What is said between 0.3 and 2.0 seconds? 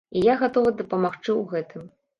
гатова дапамагчы ў гэтым.